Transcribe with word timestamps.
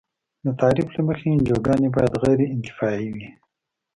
د 0.45 0.47
تعریف 0.61 0.87
له 0.95 1.01
مخې 1.07 1.27
انجوګانې 1.31 1.87
باید 1.95 2.19
غیر 2.23 2.39
انتفاعي 2.55 3.07
وي. 3.15 3.27